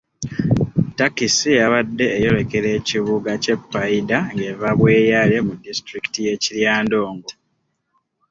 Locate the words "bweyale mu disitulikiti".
4.79-6.19